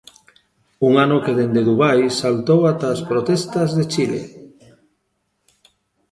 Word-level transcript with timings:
Un 0.87 0.93
ano 1.05 1.17
que 1.23 1.35
dende 1.39 1.65
Dubai 1.69 1.99
saltou 2.21 2.61
ata 2.71 2.87
as 2.95 3.01
protestas 3.11 3.69
de 3.77 3.83
Chile. 3.93 4.23